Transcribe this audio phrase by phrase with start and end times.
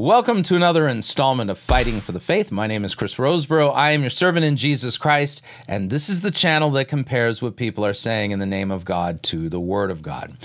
[0.00, 2.50] Welcome to another installment of Fighting for the Faith.
[2.50, 3.74] My name is Chris Rosebrough.
[3.74, 7.54] I am your servant in Jesus Christ, and this is the channel that compares what
[7.54, 10.38] people are saying in the name of God to the Word of God.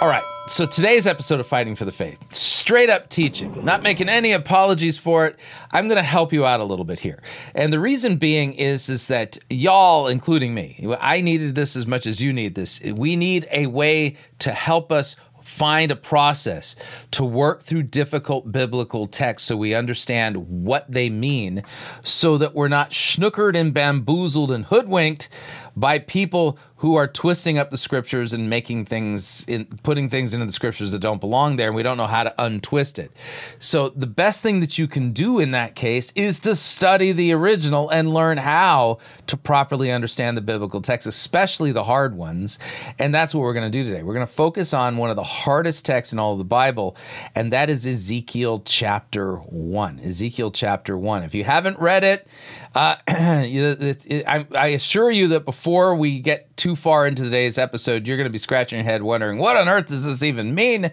[0.00, 4.08] All right, so today's episode of Fighting for the Faith, straight up teaching, not making
[4.08, 5.38] any apologies for it.
[5.70, 7.22] I'm going to help you out a little bit here.
[7.54, 12.06] And the reason being is is that y'all including me, I needed this as much
[12.06, 12.80] as you need this.
[12.80, 15.14] We need a way to help us
[15.54, 16.74] find a process
[17.12, 21.62] to work through difficult biblical texts so we understand what they mean
[22.02, 25.28] so that we're not snookered and bamboozled and hoodwinked
[25.76, 30.44] by people who are twisting up the scriptures and making things in putting things into
[30.44, 33.10] the scriptures that don't belong there and we don't know how to untwist it.
[33.58, 37.32] So the best thing that you can do in that case is to study the
[37.32, 38.98] original and learn how
[39.28, 42.58] to properly understand the biblical text, especially the hard ones.
[42.98, 44.02] And that's what we're going to do today.
[44.02, 46.98] We're going to focus on one of the hardest texts in all of the Bible,
[47.34, 50.00] and that is Ezekiel chapter 1.
[50.00, 51.22] Ezekiel chapter 1.
[51.22, 52.28] If you haven't read it,
[52.74, 58.16] uh, I, I assure you that before we get too far into today's episode, you're
[58.16, 60.90] going to be scratching your head wondering, what on earth does this even mean?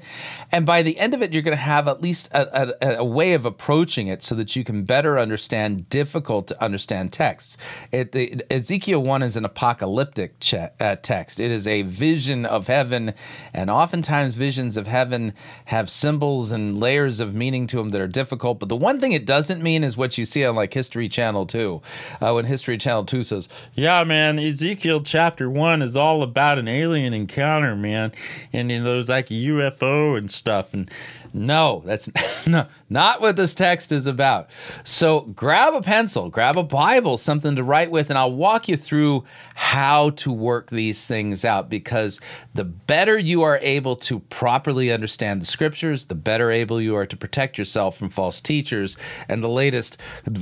[0.52, 3.06] And by the end of it, you're going to have at least a, a, a
[3.06, 7.58] way of approaching it so that you can better understand difficult to understand texts.
[7.92, 13.14] It, Ezekiel 1 is an apocalyptic che- uh, text, it is a vision of heaven.
[13.54, 15.34] And oftentimes, visions of heaven
[15.66, 18.60] have symbols and layers of meaning to them that are difficult.
[18.60, 21.46] But the one thing it doesn't mean is what you see on like History Channel
[21.46, 21.82] 2,
[22.22, 26.68] uh, when History Channel 2 says, Yeah, man, Ezekiel chapter 1 is all about an
[26.68, 28.12] alien encounter, man.
[28.54, 30.76] And you know, there's like a UFO and stuff.
[30.76, 30.88] And
[31.34, 32.10] no, that's
[32.48, 34.50] no, not what this text is about.
[34.84, 38.76] So grab a pencil, grab a Bible, something to write with, and I'll walk you
[38.76, 39.24] through
[39.56, 42.20] how to work these things out because
[42.54, 47.06] the better you are able to properly understand the scriptures, the better able you are
[47.06, 48.98] to protect yourself from false teachers
[49.30, 49.98] and the latest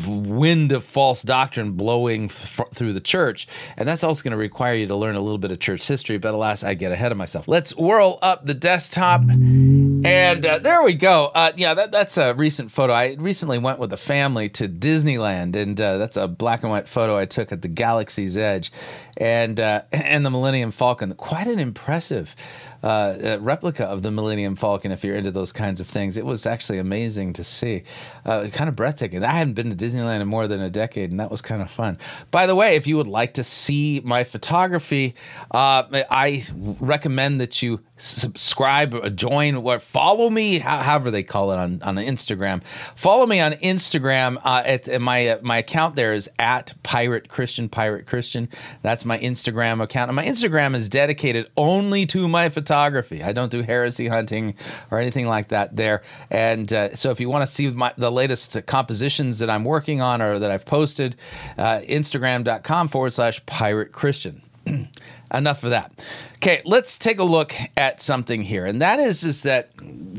[0.07, 3.47] wind of false doctrine blowing through the church.
[3.77, 6.17] And that's also going to require you to learn a little bit of church history,
[6.17, 7.47] but alas, I get ahead of myself.
[7.47, 9.21] Let's whirl up the desktop.
[9.21, 11.31] And uh, there we go.
[11.33, 12.93] Uh, yeah, that, that's a recent photo.
[12.93, 16.87] I recently went with a family to Disneyland, and uh, that's a black and white
[16.87, 18.71] photo I took at the Galaxy's Edge,
[19.19, 21.13] and uh, and the Millennium Falcon.
[21.15, 22.35] Quite an impressive
[22.81, 24.91] uh, replica of the Millennium Falcon.
[24.91, 27.83] If you're into those kinds of things, it was actually amazing to see.
[28.25, 29.23] Uh, kind of breathtaking.
[29.23, 31.69] I hadn't been to Disneyland in more than a decade, and that was kind of
[31.69, 31.97] fun.
[32.31, 35.15] By the way, if you would like to see my photography,
[35.51, 36.45] uh, I
[36.79, 42.63] recommend that you subscribe, join, what follow me, however they call it on on Instagram.
[42.95, 44.37] Follow me on Instagram.
[44.43, 48.49] Uh, at my uh, my account there is at Pirate Christian Pirate Christian.
[48.81, 53.21] That's my Instagram account, and my Instagram is dedicated only to my photography.
[53.21, 54.55] I don't do heresy hunting
[54.89, 56.01] or anything like that there.
[56.29, 59.99] And uh, so if you want to see my, the latest compositions that I'm working
[59.99, 61.17] on or that I've posted,
[61.57, 64.41] uh, Instagram.com forward slash Pirate Christian.
[65.33, 65.91] enough of that.
[66.37, 69.71] Okay, let's take a look at something here, and that is is that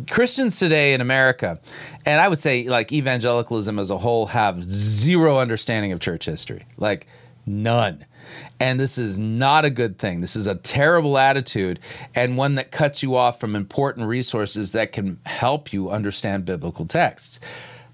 [0.09, 1.59] Christians today in America,
[2.05, 6.67] and I would say like evangelicalism as a whole, have zero understanding of church history,
[6.77, 7.07] like
[7.47, 8.05] none.
[8.59, 10.21] And this is not a good thing.
[10.21, 11.81] This is a terrible attitude
[12.15, 16.87] and one that cuts you off from important resources that can help you understand biblical
[16.87, 17.41] texts.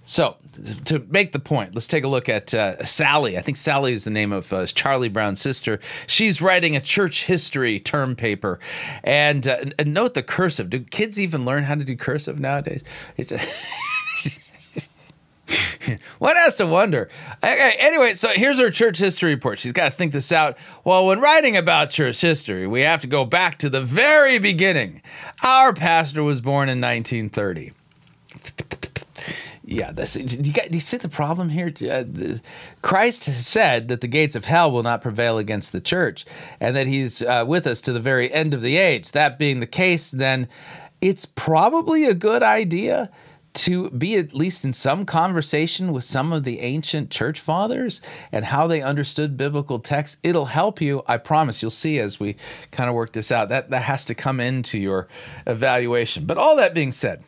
[0.09, 0.37] So,
[0.85, 3.37] to make the point, let's take a look at uh, Sally.
[3.37, 5.81] I think Sally is the name of uh, Charlie Brown's sister.
[6.07, 8.61] She's writing a church history term paper,
[9.03, 10.71] and, uh, and note the cursive.
[10.71, 12.85] Do kids even learn how to do cursive nowadays?
[16.19, 17.09] One has to wonder.
[17.43, 19.59] Okay, anyway, so here's her church history report.
[19.59, 20.57] She's got to think this out.
[20.85, 25.03] Well, when writing about church history, we have to go back to the very beginning.
[25.43, 27.73] Our pastor was born in 1930
[29.65, 31.69] yeah, that's, do, you do you see the problem here?
[31.69, 32.41] Uh, the,
[32.83, 36.25] Christ said that the gates of hell will not prevail against the church
[36.61, 39.13] and that he's uh, with us to the very end of the age.
[39.13, 40.49] That being the case, then
[41.01, 43.11] it's probably a good idea
[43.57, 48.01] to be at least in some conversation with some of the ancient church fathers
[48.31, 50.19] and how they understood biblical texts.
[50.23, 51.03] It'll help you.
[51.07, 52.37] I promise you'll see as we
[52.71, 53.49] kind of work this out.
[53.49, 55.09] That that has to come into your
[55.47, 56.27] evaluation.
[56.27, 57.23] But all that being said,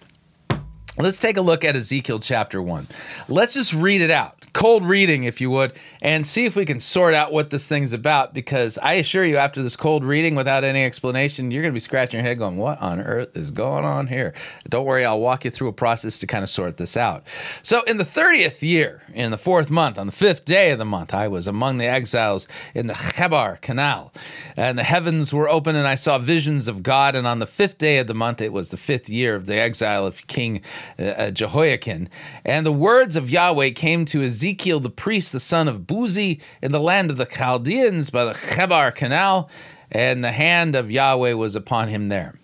[1.01, 2.89] Let's take a look at Ezekiel chapter 1.
[3.29, 6.81] Let's just read it out, cold reading, if you would, and see if we can
[6.81, 8.35] sort out what this thing's about.
[8.35, 11.79] Because I assure you, after this cold reading without any explanation, you're going to be
[11.79, 14.35] scratching your head going, What on earth is going on here?
[14.69, 17.23] Don't worry, I'll walk you through a process to kind of sort this out.
[17.63, 20.85] So, in the 30th year, in the fourth month, on the fifth day of the
[20.85, 24.13] month, I was among the exiles in the Chebar Canal,
[24.57, 27.15] and the heavens were open, and I saw visions of God.
[27.15, 29.55] And on the fifth day of the month, it was the fifth year of the
[29.55, 30.61] exile of King
[30.99, 32.09] uh, Jehoiakim.
[32.45, 36.73] And the words of Yahweh came to Ezekiel the priest, the son of Buzi, in
[36.73, 39.51] the land of the Chaldeans by the Chebar Canal,
[39.91, 42.35] and the hand of Yahweh was upon him there.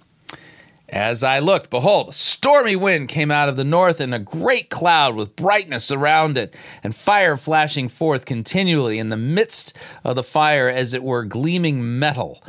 [0.89, 4.71] As I looked, behold, a stormy wind came out of the north, and a great
[4.71, 6.55] cloud with brightness around it,
[6.85, 9.73] and fire flashing forth continually in the midst
[10.05, 12.43] of the fire, as it were gleaming metal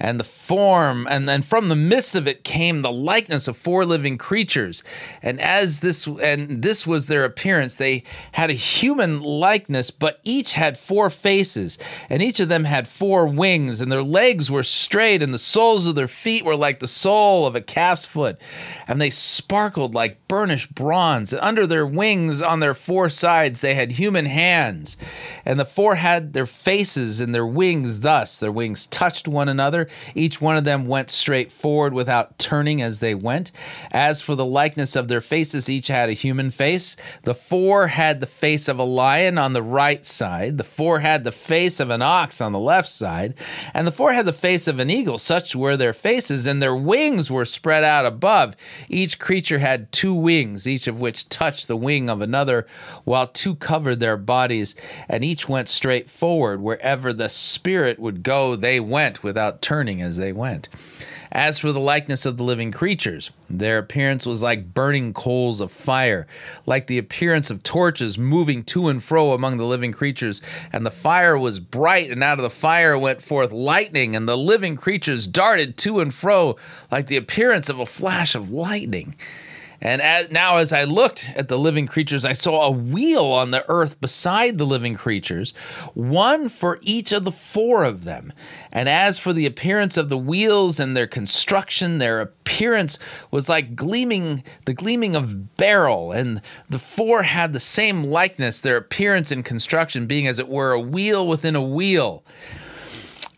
[0.00, 3.84] and the form and then from the midst of it came the likeness of four
[3.84, 4.82] living creatures.
[5.22, 10.52] And as this and this was their appearance they had a human likeness but each
[10.52, 11.78] had four faces
[12.08, 15.86] and each of them had four wings and their legs were straight and the soles
[15.86, 18.40] of their feet were like the sole of a calf's foot.
[18.86, 21.32] And they sparkled like burnished bronze.
[21.32, 24.96] And under their wings on their four sides they had human hands.
[25.44, 28.38] And the four had their faces and their wings thus.
[28.38, 33.00] Their wings touched one another each one of them went straight forward without turning as
[33.00, 33.52] they went.
[33.90, 36.96] As for the likeness of their faces, each had a human face.
[37.22, 41.24] The four had the face of a lion on the right side, the four had
[41.24, 43.34] the face of an ox on the left side,
[43.74, 45.18] and the four had the face of an eagle.
[45.18, 48.56] Such were their faces, and their wings were spread out above.
[48.88, 52.66] Each creature had two wings, each of which touched the wing of another,
[53.04, 54.74] while two covered their bodies,
[55.08, 56.60] and each went straight forward.
[56.60, 60.68] Wherever the Spirit would go, they went without turning as they went.
[61.30, 65.70] As for the likeness of the living creatures, their appearance was like burning coals of
[65.70, 66.26] fire,
[66.64, 70.40] like the appearance of torches moving to and fro among the living creatures.
[70.72, 74.38] And the fire was bright, and out of the fire went forth lightning, and the
[74.38, 76.56] living creatures darted to and fro
[76.90, 79.14] like the appearance of a flash of lightning.
[79.80, 83.52] And as, now, as I looked at the living creatures, I saw a wheel on
[83.52, 85.52] the earth beside the living creatures,
[85.94, 88.32] one for each of the four of them.
[88.72, 92.98] And as for the appearance of the wheels and their construction, their appearance
[93.30, 96.10] was like gleaming, the gleaming of beryl.
[96.10, 100.72] And the four had the same likeness, their appearance and construction being, as it were,
[100.72, 102.24] a wheel within a wheel.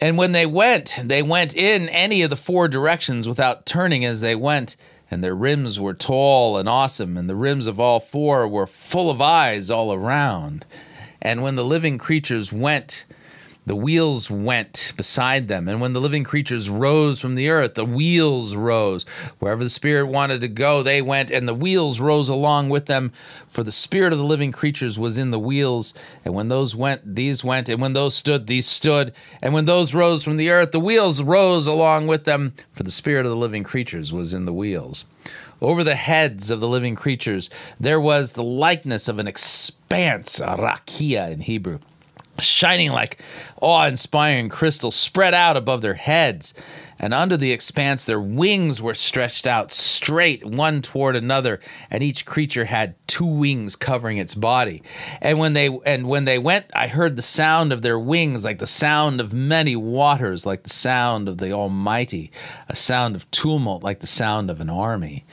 [0.00, 4.22] And when they went, they went in any of the four directions without turning as
[4.22, 4.76] they went
[5.10, 9.10] and their rims were tall and awesome, and the rims of all four were full
[9.10, 10.64] of eyes all around.
[11.20, 13.04] And when the living creatures went,
[13.70, 15.68] the wheels went beside them.
[15.68, 19.04] And when the living creatures rose from the earth, the wheels rose.
[19.38, 23.12] Wherever the Spirit wanted to go, they went, and the wheels rose along with them.
[23.46, 25.94] For the Spirit of the living creatures was in the wheels.
[26.24, 27.68] And when those went, these went.
[27.68, 29.12] And when those stood, these stood.
[29.40, 32.54] And when those rose from the earth, the wheels rose along with them.
[32.72, 35.04] For the Spirit of the living creatures was in the wheels.
[35.62, 40.56] Over the heads of the living creatures, there was the likeness of an expanse, a
[40.56, 41.78] rakia in Hebrew
[42.40, 43.20] shining like
[43.60, 46.54] awe inspiring crystals spread out above their heads
[47.00, 51.58] and under the expanse their wings were stretched out straight one toward another
[51.90, 54.82] and each creature had two wings covering its body.
[55.20, 58.58] And when they and when they went i heard the sound of their wings like
[58.58, 62.30] the sound of many waters like the sound of the almighty
[62.68, 65.24] a sound of tumult like the sound of an army.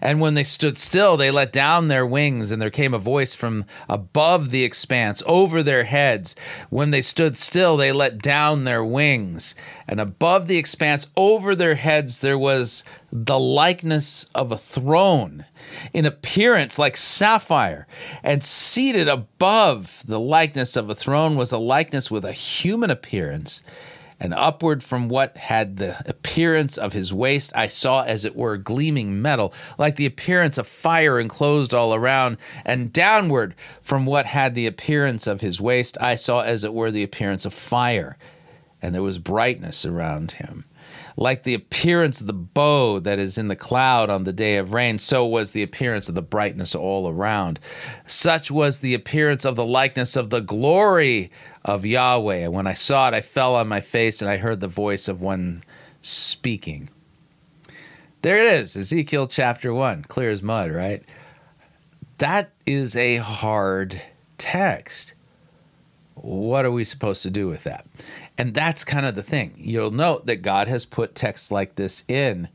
[0.00, 3.34] And when they stood still they let down their wings and there came a voice
[3.34, 6.36] from above the expanse over their heads.
[6.70, 9.54] When they stood still they let down their wings.
[9.88, 15.44] And above the expanse over their heads there was the likeness of a throne
[15.92, 17.86] in appearance like sapphire
[18.22, 23.62] and seated above the likeness of a throne was a likeness with a human appearance
[24.18, 28.56] and upward from what had the appearance of his waist I saw as it were
[28.56, 34.54] gleaming metal like the appearance of fire enclosed all around and downward from what had
[34.54, 38.16] the appearance of his waist I saw as it were the appearance of fire
[38.82, 40.64] and there was brightness around him.
[41.18, 44.72] Like the appearance of the bow that is in the cloud on the day of
[44.72, 47.58] rain, so was the appearance of the brightness all around.
[48.06, 51.30] Such was the appearance of the likeness of the glory
[51.64, 52.36] of Yahweh.
[52.36, 55.08] And when I saw it, I fell on my face and I heard the voice
[55.08, 55.62] of one
[56.02, 56.90] speaking.
[58.22, 61.02] There it is, Ezekiel chapter 1, clear as mud, right?
[62.18, 64.02] That is a hard
[64.36, 65.14] text.
[66.14, 67.86] What are we supposed to do with that?
[68.38, 69.54] And that's kind of the thing.
[69.56, 72.48] You'll note that God has put texts like this in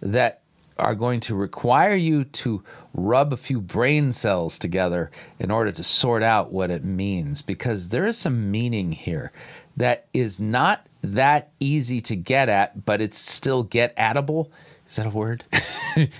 [0.00, 0.40] that
[0.78, 2.62] are going to require you to
[2.94, 7.90] rub a few brain cells together in order to sort out what it means because
[7.90, 9.30] there is some meaning here
[9.76, 14.50] that is not that easy to get at, but it's still get atable.
[14.88, 15.44] Is that a word?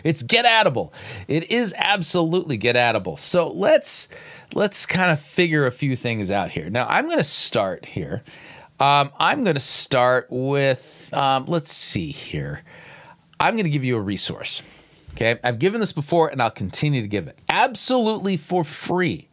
[0.04, 0.92] it's get atable.
[1.26, 3.19] It is absolutely get atable.
[3.19, 4.09] So let's
[4.54, 6.71] let's kind of figure a few things out here.
[6.71, 8.23] Now I'm going to start here
[8.80, 12.62] um, I'm going to start with, um, let's see here.
[13.38, 14.62] I'm going to give you a resource.
[15.12, 19.28] Okay, I've given this before and I'll continue to give it absolutely for free.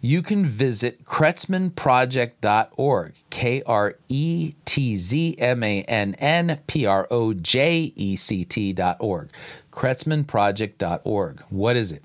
[0.00, 7.08] You can visit kretzmannproject.org, K R E T Z M A N N P R
[7.10, 9.30] O J E C T.org,
[9.72, 11.40] kretzmannproject.org.
[11.48, 12.02] What is it?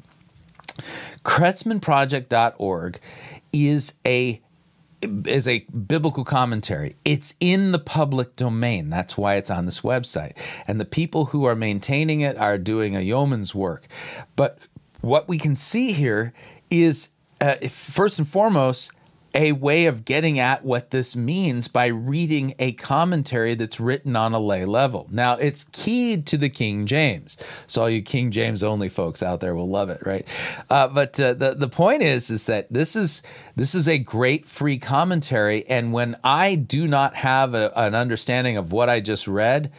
[1.25, 2.99] kretzmannproject.org
[3.51, 4.41] is a
[5.01, 6.95] is a biblical commentary.
[7.05, 8.89] It's in the public domain.
[8.89, 10.33] That's why it's on this website.
[10.67, 13.87] And the people who are maintaining it are doing a yeoman's work.
[14.35, 14.57] But
[15.01, 16.33] what we can see here
[16.69, 18.91] is, uh, first and foremost,
[19.35, 24.33] a way of getting at what this means by reading a commentary that's written on
[24.33, 25.07] a lay level.
[25.11, 27.37] Now, it's keyed to the King James.
[27.67, 30.27] So all you King James only folks out there will love it, right?
[30.69, 33.21] Uh, but uh, the the point is is that this is
[33.55, 38.57] this is a great free commentary and when I do not have a, an understanding
[38.57, 39.71] of what I just read,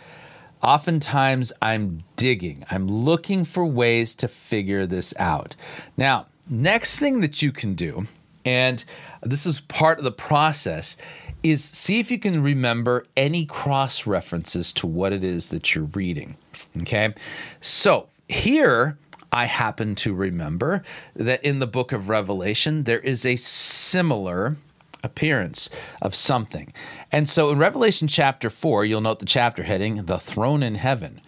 [0.62, 2.64] oftentimes I'm digging.
[2.70, 5.56] I'm looking for ways to figure this out.
[5.96, 8.06] Now, next thing that you can do
[8.44, 8.84] and
[9.22, 10.96] this is part of the process
[11.42, 15.84] is see if you can remember any cross references to what it is that you're
[15.84, 16.36] reading.
[16.82, 17.14] Okay?
[17.60, 18.98] So, here
[19.32, 20.82] I happen to remember
[21.14, 24.56] that in the book of Revelation there is a similar
[25.02, 25.70] appearance
[26.02, 26.72] of something.
[27.10, 31.20] And so in Revelation chapter 4, you'll note the chapter heading, The Throne in Heaven.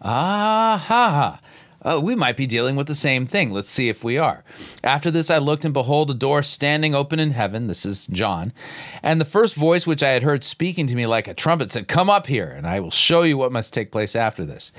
[0.00, 1.40] Ah ha
[1.82, 3.50] oh, we might be dealing with the same thing.
[3.50, 4.42] Let's see if we are.
[4.82, 7.66] After this, I looked, and behold, a door standing open in heaven.
[7.66, 8.52] This is John.
[9.02, 11.88] And the first voice which I had heard speaking to me like a trumpet said,
[11.88, 14.72] Come up here, and I will show you what must take place after this.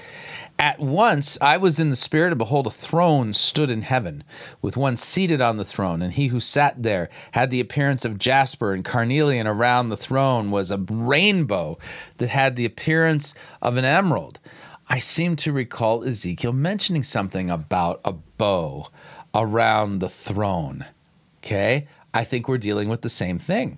[0.58, 4.26] At once I was in the Spirit, and behold, a throne stood in heaven,
[4.62, 6.02] with one seated on the throne.
[6.02, 9.48] And he who sat there had the appearance of jasper and carnelian.
[9.48, 11.78] Around the throne was a rainbow
[12.18, 14.40] that had the appearance of an emerald.
[14.92, 18.88] I seem to recall Ezekiel mentioning something about a bow
[19.36, 20.86] around the throne.
[21.38, 21.88] Okay.
[22.12, 23.78] I think we're dealing with the same thing.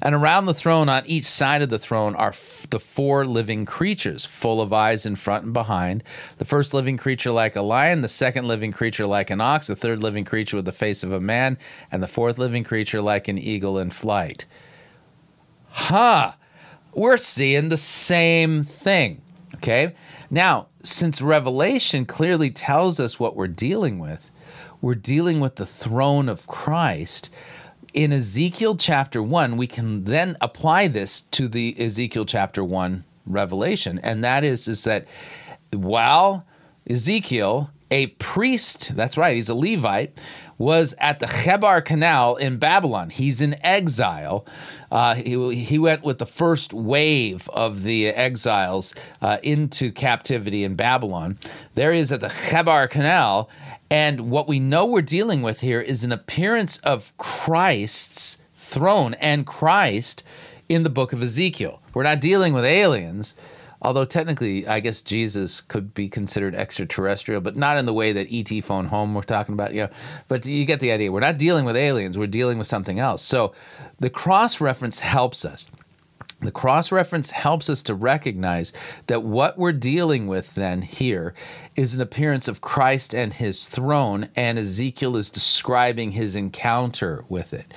[0.00, 3.64] And around the throne, on each side of the throne, are f- the four living
[3.64, 6.04] creatures, full of eyes in front and behind.
[6.38, 9.76] The first living creature like a lion, the second living creature like an ox, the
[9.76, 11.58] third living creature with the face of a man,
[11.90, 14.46] and the fourth living creature like an eagle in flight.
[15.70, 16.32] Huh.
[16.94, 19.22] We're seeing the same thing.
[19.56, 19.94] Okay.
[20.30, 24.30] Now, since Revelation clearly tells us what we're dealing with,
[24.80, 27.30] we're dealing with the throne of Christ
[27.96, 33.98] in Ezekiel chapter 1, we can then apply this to the Ezekiel chapter 1 revelation.
[34.00, 35.06] And that is, is that
[35.72, 36.44] while
[36.88, 40.12] Ezekiel, a priest, that's right, he's a Levite,
[40.58, 43.08] was at the Chebar Canal in Babylon.
[43.08, 44.44] He's in exile.
[44.90, 50.74] Uh, he, he went with the first wave of the exiles uh, into captivity in
[50.74, 51.38] Babylon.
[51.74, 53.48] There he is at the Chebar Canal,
[53.90, 59.46] and what we know we're dealing with here is an appearance of Christ's throne and
[59.46, 60.22] Christ
[60.68, 61.80] in the book of Ezekiel.
[61.94, 63.36] We're not dealing with aliens,
[63.80, 68.26] although technically, I guess Jesus could be considered extraterrestrial, but not in the way that
[68.30, 69.72] ET phone home we're talking about.
[69.72, 69.90] You know,
[70.26, 71.12] but you get the idea.
[71.12, 72.18] We're not dealing with aliens.
[72.18, 73.22] We're dealing with something else.
[73.22, 73.54] So
[74.00, 75.68] the cross reference helps us.
[76.46, 78.72] The cross reference helps us to recognize
[79.08, 81.34] that what we're dealing with then here
[81.74, 87.52] is an appearance of Christ and his throne, and Ezekiel is describing his encounter with
[87.52, 87.74] it.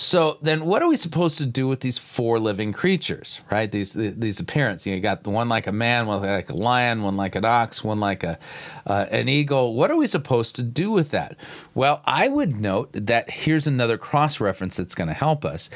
[0.00, 3.70] So then, what are we supposed to do with these four living creatures, right?
[3.70, 4.86] These these appearances.
[4.86, 7.34] You, know, you got the one like a man, one like a lion, one like
[7.34, 8.38] an ox, one like a
[8.86, 9.74] uh, an eagle.
[9.74, 11.36] What are we supposed to do with that?
[11.74, 15.68] Well, I would note that here's another cross reference that's going to help us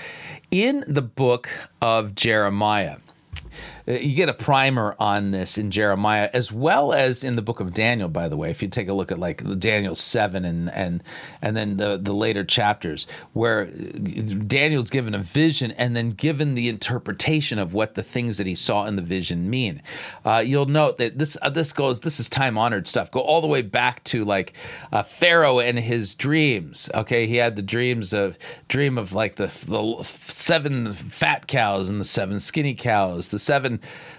[0.51, 1.51] in the book
[1.83, 2.97] of Jeremiah.
[3.87, 7.75] You get a primer on this in Jeremiah as well as in the book of
[7.75, 11.03] Daniel by the way if you take a look at like Daniel 7 and and
[11.43, 16.69] and then the the later chapters where Daniel's given a vision and then given the
[16.69, 19.83] interpretation of what the things that he saw in the vision mean.
[20.25, 23.11] Uh, you'll note that this uh, this goes this is time honored stuff.
[23.11, 24.55] Go all the way back to like
[24.93, 27.27] uh, Pharaoh and his dreams okay?
[27.27, 28.39] He had the dreams of
[28.69, 33.74] dream of like the the seven fat cows and the seven skinny cows the seven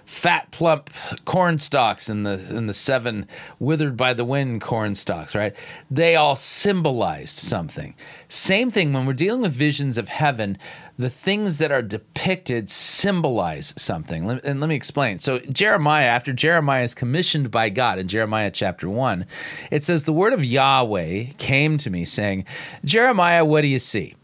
[0.05, 0.89] fat plump
[1.25, 3.27] corn stalks and the and the seven
[3.59, 5.55] withered by the wind corn stalks right
[5.89, 7.95] they all symbolized something
[8.27, 10.57] same thing when we're dealing with visions of heaven
[10.97, 14.29] the things that are depicted symbolize something.
[14.29, 15.19] And let me explain.
[15.19, 19.25] So, Jeremiah, after Jeremiah is commissioned by God in Jeremiah chapter 1,
[19.71, 22.45] it says, The word of Yahweh came to me, saying,
[22.85, 24.15] Jeremiah, what do you see?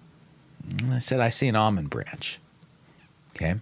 [0.79, 2.39] And I said, I see an almond branch.
[3.31, 3.55] Okay.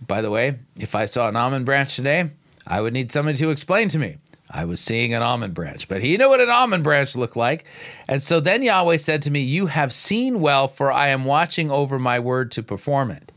[0.00, 2.30] By the way, if I saw an almond branch today,
[2.66, 4.18] I would need somebody to explain to me.
[4.50, 7.64] I was seeing an almond branch, but he knew what an almond branch looked like.
[8.08, 11.70] And so then Yahweh said to me, You have seen well, for I am watching
[11.70, 13.32] over my word to perform it.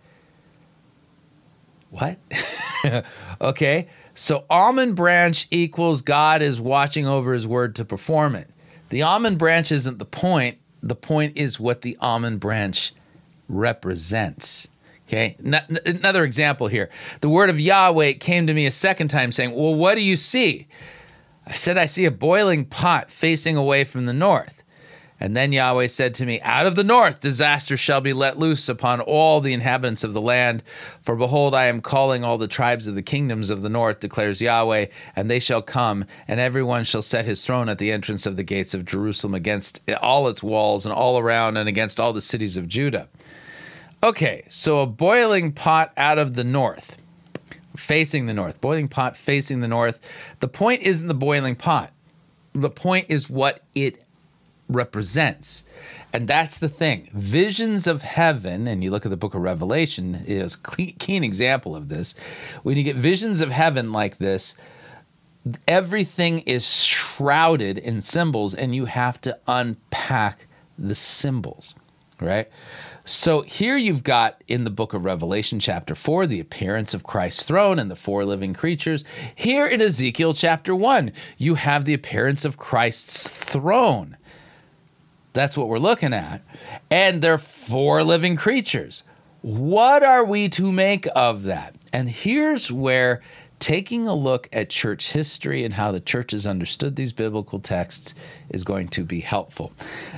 [1.89, 2.19] What?
[3.41, 3.87] okay.
[4.13, 8.49] So almond branch equals God is watching over his word to perform it.
[8.89, 10.57] The almond branch isn't the point.
[10.83, 12.93] The point is what the almond branch
[13.47, 14.67] represents.
[15.09, 16.87] Okay, another example here.
[17.21, 20.15] The word of Yahweh came to me a second time saying, Well, what do you
[20.15, 20.67] see?
[21.47, 24.61] I said, I see a boiling pot facing away from the north.
[25.19, 28.69] And then Yahweh said to me, Out of the north disaster shall be let loose
[28.69, 30.61] upon all the inhabitants of the land.
[31.01, 34.41] For behold, I am calling all the tribes of the kingdoms of the north, declares
[34.41, 34.85] Yahweh,
[35.15, 38.43] and they shall come, and everyone shall set his throne at the entrance of the
[38.43, 42.57] gates of Jerusalem against all its walls and all around, and against all the cities
[42.57, 43.09] of Judah.
[44.01, 46.97] Okay, so a boiling pot out of the north,
[47.75, 49.99] facing the north, boiling pot facing the north.
[50.39, 51.91] The point isn't the boiling pot,
[52.53, 54.01] the point is what it
[54.69, 55.65] represents.
[56.13, 57.09] And that's the thing.
[57.13, 61.75] Visions of heaven, and you look at the book of Revelation, is a keen example
[61.75, 62.15] of this.
[62.63, 64.55] When you get visions of heaven like this,
[65.67, 71.75] everything is shrouded in symbols, and you have to unpack the symbols,
[72.21, 72.47] right?
[73.09, 77.43] So here you've got in the book of Revelation, chapter 4, the appearance of Christ's
[77.43, 79.03] throne and the four living creatures.
[79.33, 84.15] Here in Ezekiel, chapter 1, you have the appearance of Christ's throne.
[85.33, 86.43] That's what we're looking at.
[86.91, 89.01] And they're four living creatures.
[89.41, 91.73] What are we to make of that?
[91.91, 93.23] And here's where
[93.59, 98.13] taking a look at church history and how the church has understood these biblical texts
[98.49, 99.73] is going to be helpful.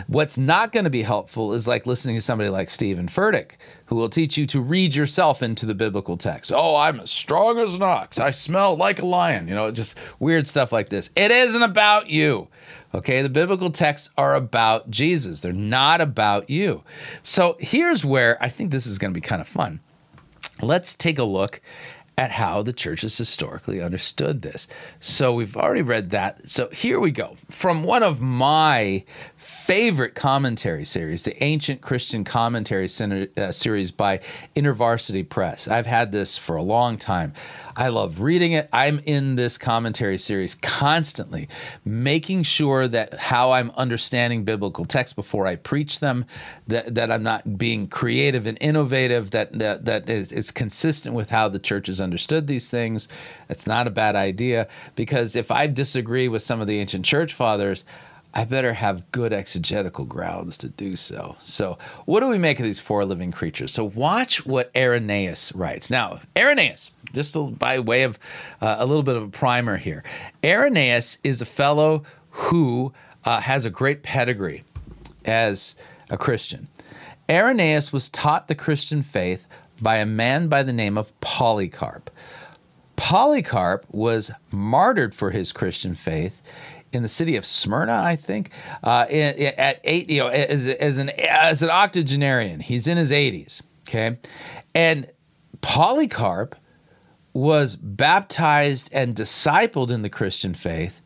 [0.08, 3.54] What's not going to be helpful is like listening to somebody like Steven Furtick,
[3.86, 6.52] who will teach you to read yourself into the biblical text.
[6.54, 8.20] Oh, I'm as strong as an ox.
[8.20, 9.48] I smell like a lion.
[9.48, 11.10] You know, just weird stuff like this.
[11.16, 12.48] It isn't about you.
[12.94, 15.40] Okay, the biblical texts are about Jesus.
[15.40, 16.84] They're not about you.
[17.24, 19.80] So here's where I think this is going to be kind of fun.
[20.62, 21.62] Let's take a look
[22.18, 24.68] at how the church has historically understood this.
[25.00, 26.48] So we've already read that.
[26.48, 27.38] So here we go.
[27.50, 29.04] From one of my
[29.36, 32.88] favorite commentary series, the Ancient Christian Commentary
[33.38, 34.20] uh, series by
[34.56, 35.68] InterVarsity Press.
[35.68, 37.34] I've had this for a long time.
[37.82, 38.70] I love reading it.
[38.72, 41.50] I'm in this commentary series constantly,
[41.84, 46.26] making sure that how I'm understanding biblical texts before I preach them,
[46.68, 51.50] that, that I'm not being creative and innovative, that, that, that it's consistent with how
[51.50, 53.08] the church has understood these things.
[53.50, 57.34] It's not a bad idea because if I disagree with some of the ancient church
[57.34, 57.84] fathers,
[58.34, 61.36] I better have good exegetical grounds to do so.
[61.40, 63.74] So, what do we make of these four living creatures?
[63.74, 65.90] So, watch what Irenaeus writes.
[65.90, 68.18] Now, Irenaeus, just by way of
[68.62, 70.04] uh, a little bit of a primer here,
[70.44, 72.94] Irenaeus is a fellow who
[73.26, 74.64] uh, has a great pedigree
[75.26, 75.76] as
[76.10, 76.70] a Christian.
[77.30, 79.46] Irenaeus was taught the Christian faith
[79.82, 82.10] by a man by the name of Polycarp.
[82.96, 86.42] Polycarp was martyred for his Christian faith
[86.94, 88.52] in the city of Smyrna, I think,
[88.84, 93.62] uh, at eight, you know, as, as an as an octogenarian, he's in his 80s.
[93.88, 94.18] Okay,
[94.76, 95.08] and
[95.62, 96.56] Polycarp
[97.34, 101.02] was baptized and discipled in the Christian faith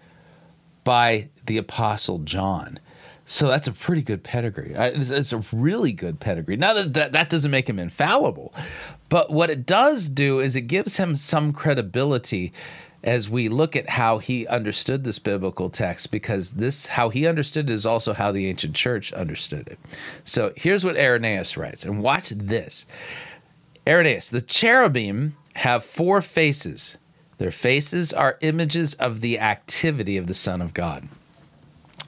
[0.83, 2.79] by the Apostle John.
[3.27, 4.73] So that's a pretty good pedigree.
[4.75, 6.57] It's, a really good pedigree.
[6.57, 8.53] Now that that doesn't make him infallible,
[9.09, 12.53] but what it does do is it gives him some credibility
[13.05, 17.69] as we look at how he understood this biblical text because this how he understood
[17.69, 19.79] it is also how the ancient church understood it.
[20.25, 22.85] So here's what Irenaeus writes, and watch this.
[23.87, 26.97] Irenaeus, the cherubim have four faces.
[27.37, 31.07] Their faces are images of the activity of the Son of God.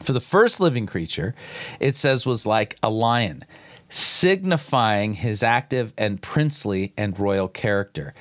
[0.02, 1.36] For the first living creature,
[1.80, 3.46] it says was like a lion,
[3.90, 8.16] signifying his active and princely and royal character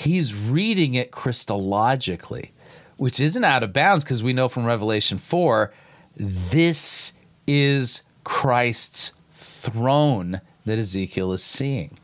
[0.00, 2.50] he's reading it Christologically,
[2.96, 5.72] which isn't out of bounds because we know from Revelation 4
[6.16, 7.12] this
[7.46, 11.98] is Christ's throne that Ezekiel is seeing.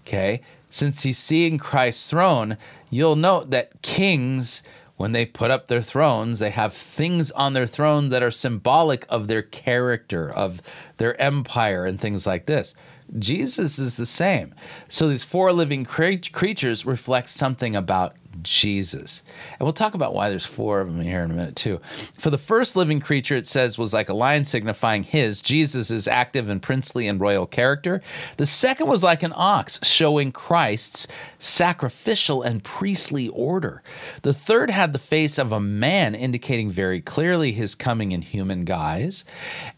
[0.00, 0.40] Okay?
[0.70, 2.56] Since he's seeing Christ's throne,
[2.88, 4.62] you'll note that kings,
[4.96, 9.06] when they put up their thrones, they have things on their throne that are symbolic
[9.08, 10.62] of their character, of
[10.98, 12.74] their empire, and things like this.
[13.18, 14.54] Jesus is the same.
[14.88, 19.22] So these four living cre- creatures reflect something about Jesus.
[19.52, 21.80] And we'll talk about why there's four of them here in a minute, too.
[22.18, 26.48] For the first living creature, it says, was like a lion signifying his, Jesus' active
[26.48, 28.02] and princely and royal character.
[28.36, 31.06] The second was like an ox, showing Christ's
[31.38, 33.82] sacrificial and priestly order.
[34.22, 38.64] The third had the face of a man, indicating very clearly his coming in human
[38.64, 39.24] guise.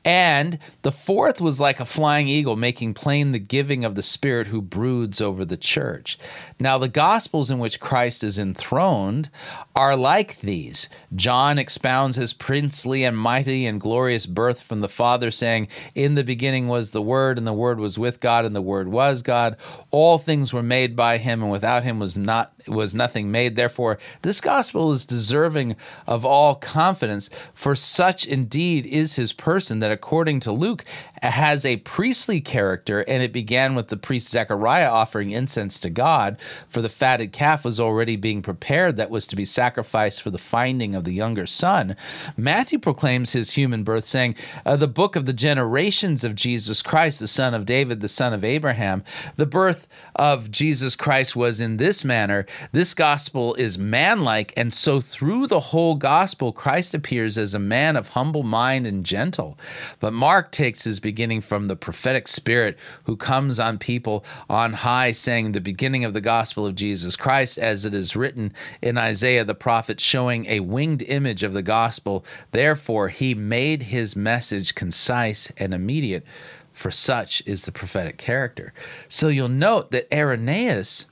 [0.04, 4.48] And the fourth was like a flying eagle, making plain the giving of the Spirit
[4.48, 6.18] who broods over the church.
[6.60, 9.30] Now, the Gospels in which Christ is enthroned
[9.74, 10.88] are like these.
[11.16, 16.22] John expounds his princely and mighty and glorious birth from the Father, saying, In the
[16.22, 19.56] beginning was the Word, and the Word was with God, and the Word was God.
[19.90, 23.56] All things were made by him, and without him was not was nothing made.
[23.56, 25.76] Therefore, this gospel is deserving
[26.06, 30.84] of all confidence, for such indeed is his person that according to Luke
[31.32, 36.36] has a priestly character, and it began with the priest Zechariah offering incense to God,
[36.68, 40.38] for the fatted calf was already being prepared that was to be sacrificed for the
[40.38, 41.96] finding of the younger son.
[42.36, 47.20] Matthew proclaims his human birth, saying, uh, The book of the generations of Jesus Christ,
[47.20, 49.02] the son of David, the son of Abraham.
[49.36, 52.44] The birth of Jesus Christ was in this manner.
[52.72, 57.96] This gospel is manlike, and so through the whole gospel, Christ appears as a man
[57.96, 59.58] of humble mind and gentle.
[60.00, 65.12] But Mark takes his beginning from the prophetic spirit who comes on people on high,
[65.12, 69.44] saying, The beginning of the gospel of Jesus Christ, as it is written in Isaiah
[69.44, 72.24] the prophet, showing a winged image of the gospel.
[72.50, 76.24] Therefore, he made his message concise and immediate,
[76.72, 78.72] for such is the prophetic character.
[79.08, 81.06] So you'll note that Irenaeus,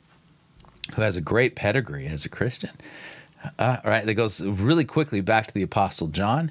[0.95, 2.71] who has a great pedigree as a Christian,
[3.59, 6.51] uh, right, that goes really quickly back to the Apostle John,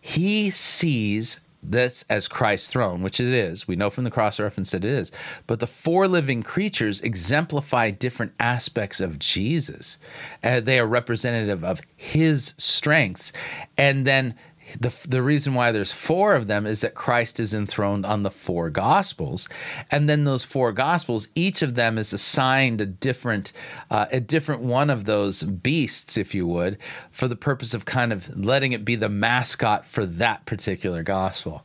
[0.00, 3.66] he sees this as Christ's throne, which it is.
[3.66, 5.12] We know from the cross reference that it is.
[5.46, 9.98] But the four living creatures exemplify different aspects of Jesus.
[10.42, 13.32] Uh, they are representative of his strengths.
[13.76, 14.34] And then
[14.78, 18.30] the, the reason why there's four of them is that Christ is enthroned on the
[18.30, 19.48] four gospels,
[19.90, 23.52] and then those four gospels, each of them is assigned a different
[23.90, 26.78] uh, a different one of those beasts, if you would,
[27.10, 31.64] for the purpose of kind of letting it be the mascot for that particular gospel.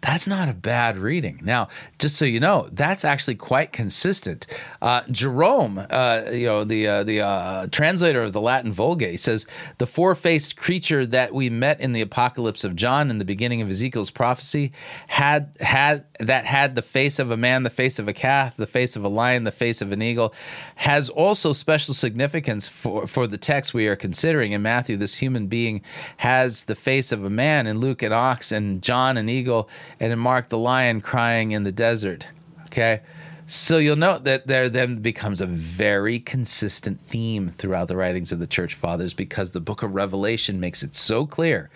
[0.00, 1.40] That's not a bad reading.
[1.42, 4.46] Now, just so you know, that's actually quite consistent.
[4.80, 9.44] Uh, Jerome, uh, you know, the uh, the uh, translator of the Latin Vulgate, says
[9.78, 13.68] the four-faced creature that we met in the Apocalypse of John in the beginning of
[13.68, 14.70] Ezekiel's prophecy
[15.08, 18.68] had had that had the face of a man, the face of a calf, the
[18.68, 20.32] face of a lion, the face of an eagle,
[20.76, 24.52] has also special significance for for the text we are considering.
[24.52, 25.82] In Matthew, this human being
[26.18, 27.66] has the face of a man.
[27.66, 29.68] In Luke, an ox, and John, an eagle
[30.00, 32.28] and in Mark, the lion crying in the desert.
[32.66, 33.00] Okay.
[33.46, 38.40] So you'll note that there then becomes a very consistent theme throughout the writings of
[38.40, 41.70] the church fathers because the book of Revelation makes it so clear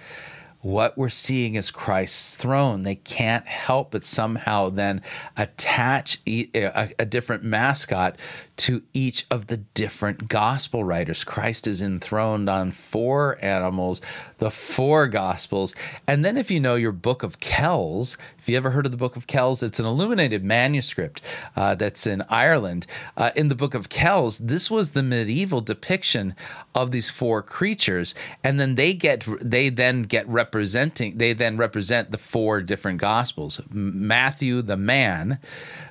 [0.62, 2.84] what we're seeing is Christ's throne.
[2.84, 5.02] They can't help but somehow then
[5.36, 8.16] attach a, a, different mascot
[8.56, 11.24] to each of the different gospel writers.
[11.24, 14.00] Christ is enthroned on four animals,
[14.38, 15.74] the four gospels.
[16.06, 18.98] And then, if you know your book of Kells, if you ever heard of the
[18.98, 21.22] book of Kells, it's an illuminated manuscript
[21.56, 22.86] uh, that's in Ireland.
[23.16, 26.34] Uh, in the book of Kells, this was the medieval depiction
[26.74, 32.10] of these four creatures, and then they get they then get representing they then represent
[32.10, 35.38] the four different gospels: Matthew the man,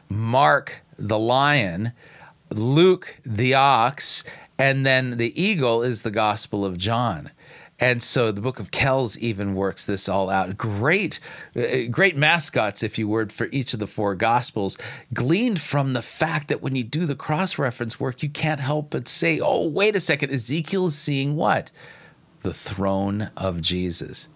[0.09, 1.93] Mark the lion.
[2.51, 4.23] Luke the ox,
[4.57, 7.31] and then the eagle is the Gospel of John.
[7.81, 10.55] And so the book of Kells even works this all out.
[10.55, 11.19] Great,
[11.55, 14.77] uh, great mascots, if you would, for each of the four gospels,
[15.15, 18.91] gleaned from the fact that when you do the cross reference work, you can't help
[18.91, 21.71] but say, oh, wait a second, Ezekiel is seeing what?
[22.43, 24.27] The throne of Jesus.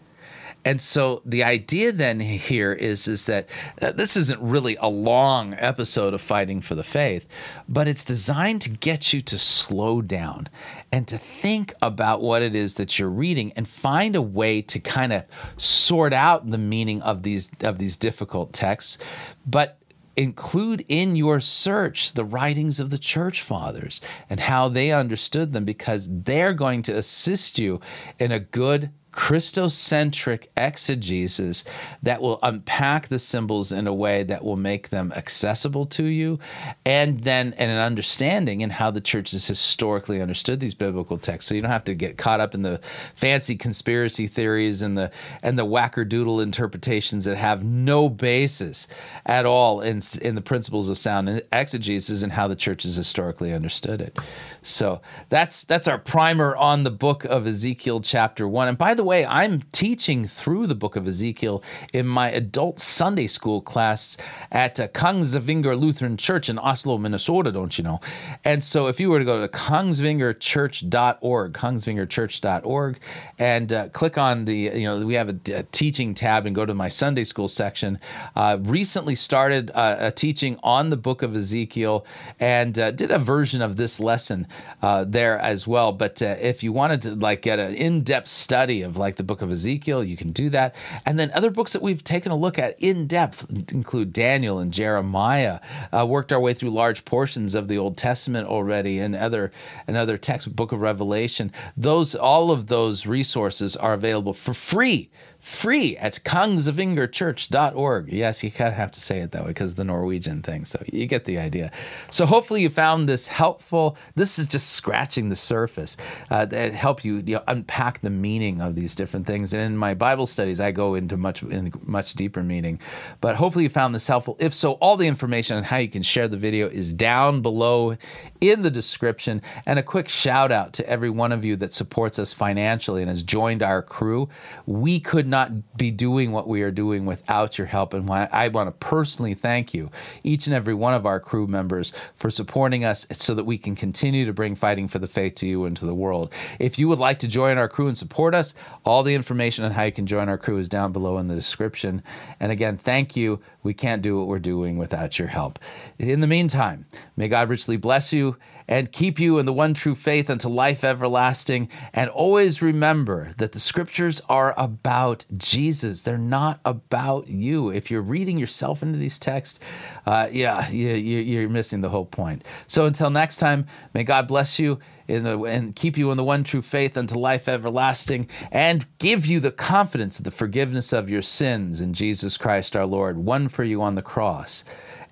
[0.65, 3.47] And so the idea then here is is that
[3.80, 7.28] uh, this isn't really a long episode of fighting for the faith,
[7.69, 10.49] but it's designed to get you to slow down
[10.91, 14.80] and to think about what it is that you're reading and find a way to
[14.80, 15.25] kind of
[15.56, 18.97] sort out the meaning of these of these difficult texts,
[19.45, 19.78] but
[20.17, 25.65] include in your search the writings of the church fathers and how they understood them
[25.65, 27.80] because they're going to assist you
[28.17, 31.63] in a good Christocentric exegesis
[32.04, 36.38] that will unpack the symbols in a way that will make them accessible to you,
[36.86, 41.47] and then and an understanding in how the church has historically understood these biblical texts.
[41.47, 42.82] So you don't have to get caught up in the
[43.13, 48.86] fancy conspiracy theories and the and the wackerdoodle interpretations that have no basis
[49.25, 53.54] at all in in the principles of sound exegesis and how the church has historically
[53.54, 54.19] understood it.
[54.62, 58.67] So that's that's our primer on the book of Ezekiel chapter 1.
[58.67, 61.63] And by the way, I'm teaching through the book of Ezekiel
[61.93, 64.17] in my adult Sunday school class
[64.51, 67.99] at uh, Kongsvinger Lutheran Church in Oslo, Minnesota, don't you know?
[68.43, 72.99] And so if you were to go to kongsvingerchurch.org, kongsvingerchurch.org
[73.37, 76.65] and uh, click on the you know, we have a, a, teaching tab and go
[76.65, 77.99] to my Sunday school section.
[78.35, 82.05] Uh, recently started uh, a teaching on the book of Ezekiel
[82.39, 84.47] and uh, did a version of this lesson
[84.81, 85.91] uh, there as well.
[85.91, 89.41] But uh, if you wanted to like get an in-depth study of like the book
[89.41, 90.75] of Ezekiel, you can do that.
[91.05, 94.71] And then other books that we've taken a look at in depth include Daniel and
[94.71, 95.60] Jeremiah.
[95.91, 99.51] Uh, worked our way through large portions of the Old Testament already, and other
[99.88, 101.51] and other texts, Book of Revelation.
[101.75, 105.10] Those all of those resources are available for free
[105.45, 108.12] free at kongsvingerchurch.org.
[108.12, 110.65] Yes, you kind of have to say it that way because the Norwegian thing.
[110.65, 111.71] So you get the idea.
[112.10, 113.95] So hopefully you found this helpful.
[114.15, 115.97] This is just scratching the surface
[116.31, 119.53] uh, that help you, you know, unpack the meaning of these different things.
[119.53, 122.79] And in my Bible studies, I go into much in much deeper meaning.
[123.21, 124.38] But hopefully you found this helpful.
[124.39, 127.97] If so, all the information on how you can share the video is down below
[128.41, 129.43] in the description.
[129.67, 133.10] And a quick shout out to every one of you that supports us financially and
[133.10, 134.27] has joined our crew.
[134.65, 135.35] We could not
[135.78, 137.93] be doing what we are doing without your help.
[137.93, 139.91] And I want to personally thank you,
[140.24, 143.76] each and every one of our crew members, for supporting us so that we can
[143.76, 146.34] continue to bring fighting for the faith to you and to the world.
[146.60, 149.71] If you would like to join our crew and support us, all the information on
[149.71, 152.04] how you can join our crew is down below in the description.
[152.39, 153.41] And again, thank you.
[153.63, 155.60] We can't do what we're doing without your help.
[155.98, 156.86] In the meantime,
[157.17, 160.84] may God richly bless you and keep you in the one true faith unto life
[160.84, 161.69] everlasting.
[161.93, 167.69] And always remember that the scriptures are about Jesus, they're not about you.
[167.69, 169.60] If you're reading yourself into these texts,
[170.06, 172.43] uh, yeah, you, are missing the whole point.
[172.67, 176.43] So until next time, may God bless you the, and keep you in the one
[176.43, 181.21] true faith unto life everlasting and give you the confidence of the forgiveness of your
[181.21, 184.63] sins in Jesus Christ our Lord, won for you on the cross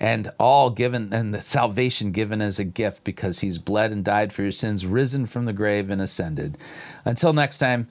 [0.03, 4.33] and all given and the salvation given as a gift because he's bled and died
[4.33, 6.57] for your sins, risen from the grave and ascended.
[7.05, 7.87] Until next time,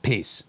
[0.00, 0.44] peace.